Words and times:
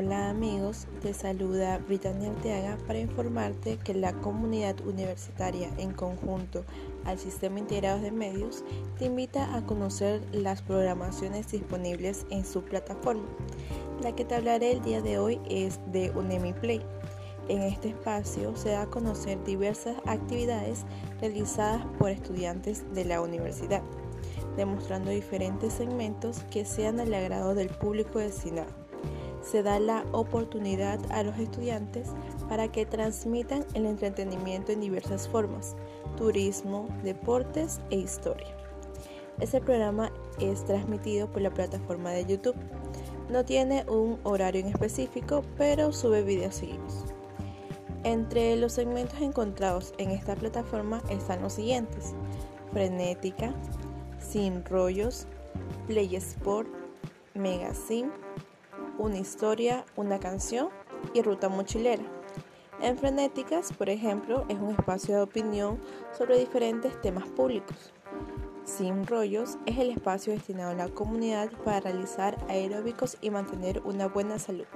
Hola 0.00 0.30
amigos, 0.30 0.86
te 1.02 1.12
saluda 1.12 1.78
Britannia 1.78 2.30
Arteaga 2.30 2.78
para 2.86 3.00
informarte 3.00 3.78
que 3.78 3.94
la 3.94 4.12
comunidad 4.12 4.76
universitaria 4.86 5.70
en 5.76 5.90
conjunto 5.90 6.64
al 7.04 7.18
Sistema 7.18 7.58
Integrado 7.58 8.00
de 8.00 8.12
Medios 8.12 8.62
te 8.96 9.06
invita 9.06 9.56
a 9.56 9.66
conocer 9.66 10.22
las 10.30 10.62
programaciones 10.62 11.50
disponibles 11.50 12.26
en 12.30 12.44
su 12.44 12.62
plataforma. 12.62 13.26
La 14.00 14.14
que 14.14 14.24
te 14.24 14.36
hablaré 14.36 14.70
el 14.70 14.82
día 14.82 15.02
de 15.02 15.18
hoy 15.18 15.40
es 15.50 15.80
de 15.90 16.12
Unemi 16.12 16.52
Play. 16.52 16.80
En 17.48 17.62
este 17.62 17.88
espacio 17.88 18.54
se 18.54 18.68
da 18.68 18.82
a 18.82 18.90
conocer 18.90 19.42
diversas 19.42 19.96
actividades 20.06 20.84
realizadas 21.20 21.84
por 21.98 22.10
estudiantes 22.10 22.84
de 22.94 23.04
la 23.04 23.20
universidad, 23.20 23.82
demostrando 24.56 25.10
diferentes 25.10 25.72
segmentos 25.72 26.44
que 26.52 26.64
sean 26.64 27.00
al 27.00 27.12
agrado 27.12 27.56
del 27.56 27.70
público 27.70 28.20
destinado 28.20 28.87
se 29.50 29.62
da 29.62 29.80
la 29.80 30.04
oportunidad 30.12 31.00
a 31.10 31.22
los 31.22 31.38
estudiantes 31.38 32.08
para 32.48 32.70
que 32.70 32.84
transmitan 32.84 33.64
el 33.74 33.86
entretenimiento 33.86 34.72
en 34.72 34.80
diversas 34.80 35.26
formas, 35.28 35.74
turismo, 36.16 36.88
deportes 37.02 37.80
e 37.90 37.96
historia. 37.96 38.54
Este 39.40 39.60
programa 39.60 40.12
es 40.40 40.64
transmitido 40.64 41.30
por 41.30 41.42
la 41.42 41.50
plataforma 41.50 42.10
de 42.10 42.26
YouTube. 42.26 42.56
No 43.30 43.44
tiene 43.44 43.84
un 43.88 44.18
horario 44.24 44.60
en 44.60 44.68
específico, 44.68 45.42
pero 45.56 45.92
sube 45.92 46.22
videos 46.22 46.56
seguidos. 46.56 47.04
Entre 48.04 48.56
los 48.56 48.72
segmentos 48.72 49.20
encontrados 49.20 49.94
en 49.98 50.10
esta 50.10 50.34
plataforma 50.34 51.02
están 51.08 51.42
los 51.42 51.54
siguientes: 51.54 52.14
Frenética, 52.72 53.54
Sin 54.18 54.64
Rollos, 54.64 55.26
Play 55.86 56.16
Sport, 56.16 56.68
Megazine, 57.34 58.10
una 58.98 59.18
historia, 59.18 59.84
una 59.96 60.18
canción 60.18 60.68
y 61.14 61.22
ruta 61.22 61.48
mochilera. 61.48 62.02
En 62.80 62.96
Frenéticas, 62.96 63.72
por 63.72 63.88
ejemplo, 63.88 64.44
es 64.48 64.58
un 64.58 64.70
espacio 64.70 65.16
de 65.16 65.22
opinión 65.22 65.80
sobre 66.16 66.38
diferentes 66.38 67.00
temas 67.00 67.26
públicos. 67.26 67.92
Sin 68.64 69.06
Rollos 69.06 69.56
es 69.66 69.78
el 69.78 69.90
espacio 69.90 70.32
destinado 70.32 70.70
a 70.70 70.74
la 70.74 70.88
comunidad 70.88 71.50
para 71.64 71.80
realizar 71.80 72.36
aeróbicos 72.48 73.16
y 73.20 73.30
mantener 73.30 73.80
una 73.84 74.08
buena 74.08 74.38
salud. 74.38 74.66